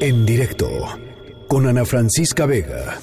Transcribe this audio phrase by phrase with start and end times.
[0.00, 0.68] En directo
[1.48, 2.98] con Ana Francisca Vega.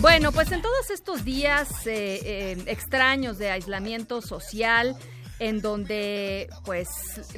[0.00, 4.96] Bueno, pues en todos estos días eh, eh, extraños de aislamiento social,
[5.40, 6.86] en donde pues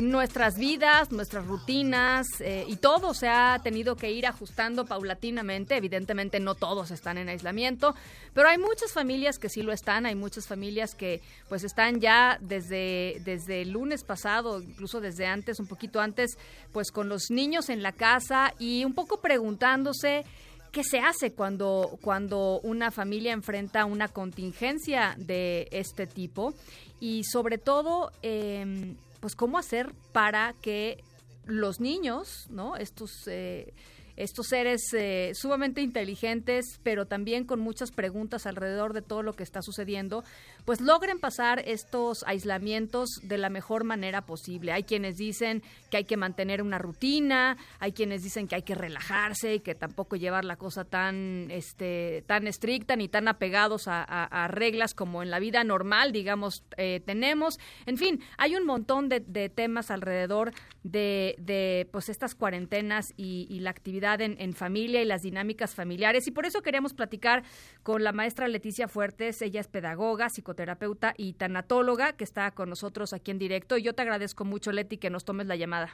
[0.00, 5.77] nuestras vidas, nuestras rutinas eh, y todo se ha tenido que ir ajustando paulatinamente.
[5.77, 7.95] Evidentemente no todos están en aislamiento,
[8.34, 12.38] pero hay muchas familias que sí lo están, hay muchas familias que pues están ya
[12.41, 16.37] desde, desde el lunes pasado, incluso desde antes, un poquito antes,
[16.73, 20.25] pues con los niños en la casa y un poco preguntándose
[20.73, 26.55] ¿Qué se hace cuando, cuando una familia enfrenta una contingencia de este tipo?
[26.98, 31.05] Y sobre todo, em, pues cómo hacer para que
[31.45, 32.77] los niños, ¿no?
[32.77, 33.75] Estos eh,
[34.16, 39.43] estos seres eh, sumamente inteligentes, pero también con muchas preguntas alrededor de todo lo que
[39.43, 40.25] está sucediendo,
[40.65, 44.73] pues logren pasar estos aislamientos de la mejor manera posible.
[44.73, 48.75] Hay quienes dicen que hay que mantener una rutina, hay quienes dicen que hay que
[48.75, 54.03] relajarse y que tampoco llevar la cosa tan, este, tan estricta ni tan apegados a,
[54.48, 57.58] reglas como en la vida normal, digamos, eh, tenemos.
[57.86, 63.70] En fin, hay un montón de, temas alrededor de, de, pues estas cuarentenas y la
[63.70, 66.27] actividad en, familia y las dinámicas familiares.
[66.27, 67.42] Y por eso queremos platicar
[67.83, 69.41] con la maestra Leticia Fuertes.
[69.42, 73.77] Ella es pedagoga, psicoterapeuta y tanatóloga que está con nosotros aquí en directo.
[73.78, 75.91] Y yo te agradezco mucho, Leti, que nos tomes la llamada.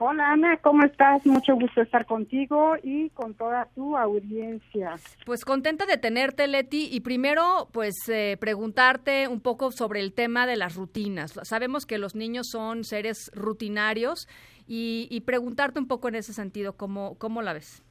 [0.00, 1.26] Hola Ana, ¿cómo estás?
[1.26, 4.94] Mucho gusto estar contigo y con toda tu audiencia.
[5.26, 10.46] Pues contenta de tenerte, Leti, y primero pues eh, preguntarte un poco sobre el tema
[10.46, 11.34] de las rutinas.
[11.42, 14.28] Sabemos que los niños son seres rutinarios
[14.68, 17.82] y, preguntarte un poco en ese sentido, ¿cómo, ¿cómo la ves?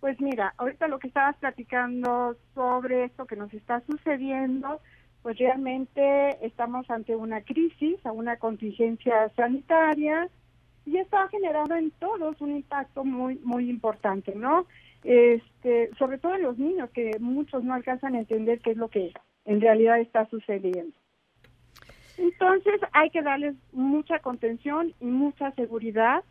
[0.00, 4.80] Pues mira, ahorita lo que estabas platicando sobre esto que nos está sucediendo,
[5.22, 10.28] pues realmente estamos ante una crisis, a una contingencia sanitaria
[10.86, 14.66] y esto ha generado en todos un impacto muy muy importante, ¿no?
[15.02, 18.88] Este, sobre todo en los niños que muchos no alcanzan a entender qué es lo
[18.88, 19.12] que
[19.44, 20.96] en realidad está sucediendo.
[22.18, 26.24] Entonces hay que darles mucha contención y mucha seguridad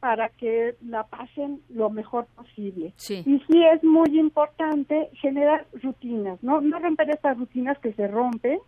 [0.00, 2.92] para que la pasen lo mejor posible.
[3.08, 6.60] Y sí es muy importante generar rutinas, ¿no?
[6.60, 8.58] No romper estas rutinas que se rompen,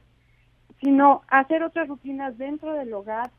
[0.81, 3.31] sino hacer otras rutinas dentro del hogar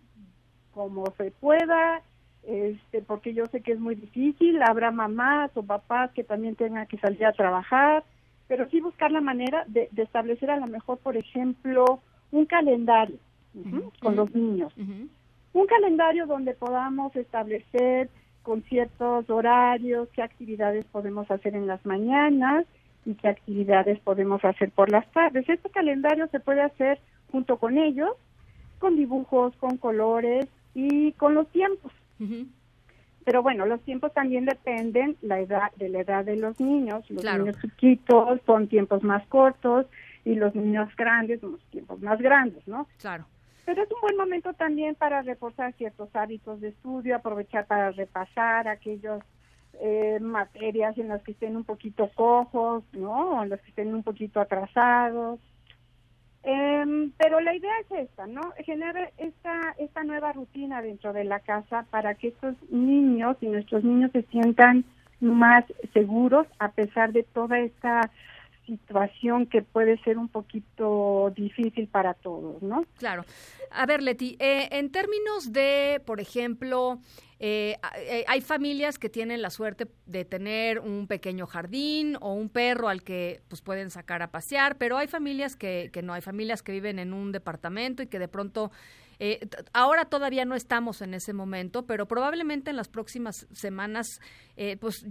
[0.73, 2.03] como se pueda,
[2.43, 6.85] este, porque yo sé que es muy difícil, habrá mamás o papás que también tengan
[6.85, 8.03] que salir a trabajar,
[8.47, 11.99] pero sí buscar la manera de, de establecer a lo mejor, por ejemplo,
[12.31, 13.17] un calendario
[14.01, 14.73] con los niños.
[15.53, 18.09] Un calendario donde podamos establecer
[18.43, 22.65] con ciertos horarios qué actividades podemos hacer en las mañanas
[23.05, 25.47] y qué actividades podemos hacer por las tardes.
[25.49, 26.99] Este calendario se puede hacer
[27.31, 28.11] junto con ellos,
[28.79, 31.91] con dibujos, con colores y con los tiempos.
[33.25, 37.09] Pero bueno, los tiempos también dependen la edad de la edad de los niños.
[37.09, 39.87] Los niños chiquitos son tiempos más cortos
[40.27, 42.87] y los niños grandes son tiempos más grandes, ¿no?
[42.99, 43.25] Claro.
[43.65, 48.67] Pero es un buen momento también para reforzar ciertos hábitos de estudio, aprovechar para repasar
[48.67, 49.21] aquellas
[49.79, 53.39] eh, materias en las que estén un poquito cojos, ¿no?
[53.39, 55.39] O en las que estén un poquito atrasados.
[56.43, 58.41] Em, pero la idea es esta, ¿no?
[58.65, 63.83] Generar esta, esta nueva rutina dentro de la casa para que estos niños y nuestros
[63.83, 64.83] niños se sientan
[65.21, 65.63] más
[65.93, 68.11] seguros a pesar de toda esta
[68.67, 72.85] situación que puede ser un poquito difícil para todos, ¿no?
[72.99, 73.25] Claro.
[73.71, 76.99] A ver, Leti, eh, en términos de, por ejemplo,
[77.39, 82.49] eh, eh, hay familias que tienen la suerte de tener un pequeño jardín o un
[82.49, 86.21] perro al que pues pueden sacar a pasear, pero hay familias que, que no, hay
[86.21, 88.71] familias que viven en un departamento y que de pronto
[89.19, 94.19] eh, ahora todavía no estamos en ese momento, pero probablemente en las próximas semanas,
[94.55, 95.05] eh, pues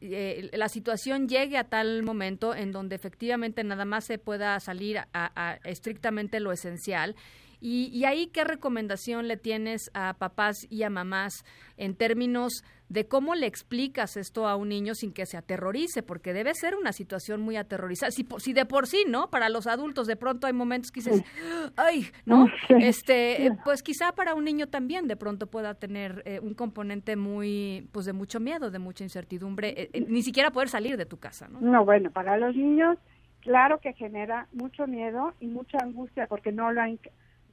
[0.00, 4.98] eh, la situación llegue a tal momento en donde efectivamente nada más se pueda salir
[5.12, 7.16] a estrictamente lo esencial
[7.60, 11.44] y, ahí, ¿qué recomendación le tienes a papás y a mamás
[11.76, 16.02] en términos de cómo le explicas esto a un niño sin que se aterrorice?
[16.02, 18.12] Porque debe ser una situación muy aterrorizada.
[18.12, 19.28] Si, si de por sí, ¿no?
[19.28, 21.24] Para los adultos de pronto hay momentos que dices,
[21.76, 22.46] ay, ¿no?
[22.68, 27.88] Este, pues quizá para un niño también de pronto pueda tener eh, un componente muy,
[27.92, 31.18] pues de mucho miedo, de mucha incertidumbre, eh, eh, ni siquiera poder salir de tu
[31.18, 31.60] casa, ¿no?
[31.60, 32.98] No, bueno, para los niños,
[33.40, 36.98] claro que genera mucho miedo y mucha angustia porque no lo han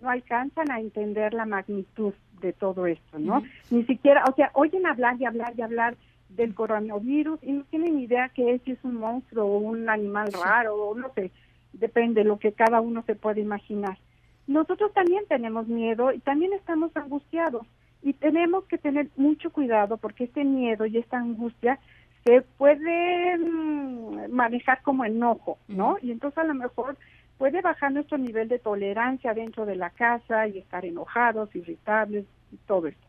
[0.05, 3.41] no alcanzan a entender la magnitud de todo esto, ¿no?
[3.71, 5.95] Ni siquiera, o sea, oyen hablar y hablar y hablar
[6.29, 10.31] del coronavirus y no tienen idea que es, si es un monstruo o un animal
[10.31, 11.31] raro o no sé,
[11.73, 13.97] depende de lo que cada uno se puede imaginar.
[14.45, 17.65] Nosotros también tenemos miedo y también estamos angustiados
[18.03, 21.79] y tenemos que tener mucho cuidado porque este miedo y esta angustia
[22.23, 25.97] se puede mm, manejar como enojo, ¿no?
[26.01, 26.95] Y entonces a lo mejor
[27.37, 32.57] puede bajar nuestro nivel de tolerancia dentro de la casa y estar enojados, irritables y
[32.67, 33.05] todo esto.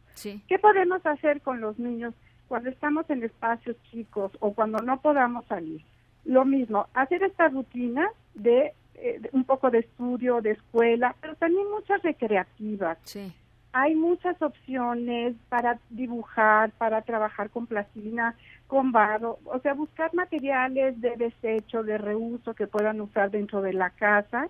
[0.48, 2.14] ¿Qué podemos hacer con los niños
[2.48, 5.82] cuando estamos en espacios chicos o cuando no podamos salir?
[6.24, 11.70] Lo mismo, hacer esta rutina de, eh, un poco de estudio, de escuela, pero también
[11.70, 12.98] muchas recreativas.
[13.04, 13.32] Sí.
[13.78, 18.34] Hay muchas opciones para dibujar, para trabajar con plastilina,
[18.66, 23.74] con barro, o sea, buscar materiales de desecho, de reuso que puedan usar dentro de
[23.74, 24.48] la casa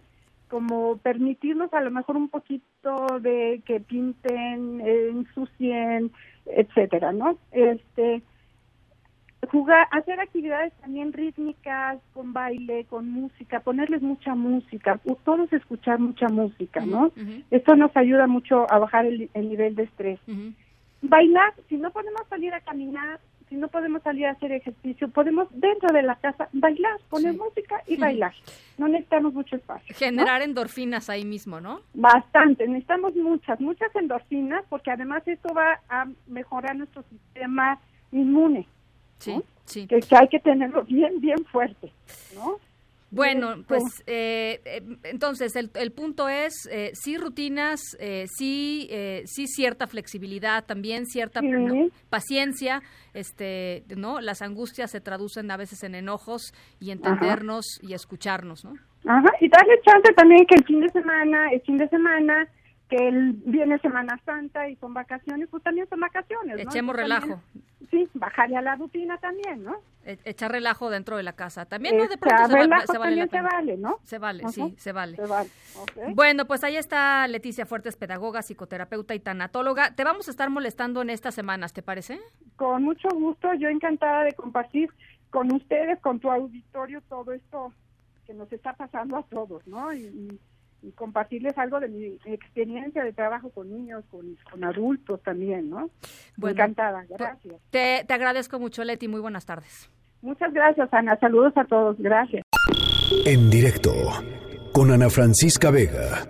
[0.49, 6.13] como permitirnos a lo mejor un poquito de que pinten, ensucien,
[6.45, 7.37] etcétera, ¿no?
[7.51, 8.23] Este
[9.57, 16.29] jugar, hacer actividades también rítmicas, con baile, con música, ponerles mucha música, todos escuchar mucha
[16.29, 17.11] música, ¿no?
[17.51, 20.21] Esto nos ayuda mucho a bajar el, nivel de estrés.
[21.01, 23.19] Bailar, si no podemos salir a caminar,
[23.49, 27.83] si no podemos salir a hacer ejercicio, podemos dentro de la casa bailar, poner música
[27.87, 28.35] y bailar.
[28.77, 29.95] No necesitamos mucho espacio.
[29.97, 31.81] Generar endorfinas ahí mismo, ¿no?
[31.95, 37.81] Bastante, necesitamos muchas, muchas endorfinas porque además esto va a mejorar nuestro sistema
[38.13, 38.67] inmune.
[39.19, 39.87] Sí, sí.
[39.87, 41.93] Que, que, hay que tenerlo bien, bien fuerte,
[42.35, 42.59] ¿no?
[43.11, 49.23] Bueno, pues eh, eh, entonces el, el, punto es eh, sí rutinas, eh, sí, eh,
[49.27, 51.41] sí cierta flexibilidad, también cierta
[52.11, 52.83] paciencia,
[53.15, 58.75] este, no, las angustias se traducen a veces en enojos y entendernos y escucharnos, ¿no?
[59.07, 62.49] Ajá, y darle chance también que el fin de semana, el fin de semana
[62.89, 66.59] que el, viene Semana Santa y son vacaciones, pues también son vacaciones.
[66.59, 67.41] Echemos relajo.
[67.91, 69.77] Sí, bajarle a la rutina también, ¿no?
[70.05, 71.67] E, echar relajo dentro de la casa.
[71.67, 72.07] También, ¿no?
[72.07, 73.99] De pronto se, vale se vale, ¿no?
[74.05, 75.17] Se vale, sí, se vale.
[75.17, 75.51] Se vale.
[76.15, 79.95] Bueno, pues ahí está Leticia Fuertes, pedagoga, psicoterapeuta y tanatóloga.
[79.95, 82.21] Te vamos a estar molestando en estas semanas, ¿te parece?
[82.57, 84.91] Con mucho gusto, yo encantada de compartir
[85.31, 87.73] con ustedes, con tu auditorio, todo esto
[88.27, 89.93] que nos está pasando a todos, ¿no?
[89.93, 90.41] y y
[90.95, 95.91] compartirles algo de mi experiencia de trabajo con niños, con, con adultos también, ¿no?
[96.43, 97.55] Encantada, pues, gracias.
[97.71, 99.91] Te, te agradezco mucho, Leti, muy buenas tardes.
[100.23, 101.17] Muchas gracias, Ana.
[101.19, 102.43] Saludos a todos, gracias.
[103.25, 103.93] En directo,
[104.73, 106.27] con Ana Francisca Vega.